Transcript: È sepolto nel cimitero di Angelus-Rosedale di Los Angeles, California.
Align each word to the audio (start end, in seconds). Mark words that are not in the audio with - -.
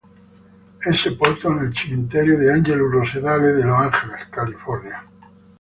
È 0.79 0.91
sepolto 0.93 1.53
nel 1.53 1.75
cimitero 1.75 2.35
di 2.35 2.47
Angelus-Rosedale 2.47 3.53
di 3.53 3.61
Los 3.61 3.81
Angeles, 3.81 4.27
California. 4.31 5.07